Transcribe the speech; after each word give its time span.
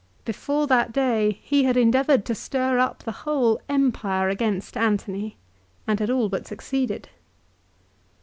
Before 0.25 0.65
that 0.65 0.91
day 0.91 1.37
he 1.43 1.65
had 1.65 1.77
endeavoured 1.77 2.25
to 2.25 2.33
stir 2.33 2.79
up 2.79 3.03
the 3.03 3.11
whole 3.21 3.61
Empire 3.69 4.29
against 4.29 4.75
Antony, 4.75 5.37
and 5.85 5.99
had 5.99 6.09
all 6.09 6.27
but 6.27 6.47
succeeded. 6.47 7.09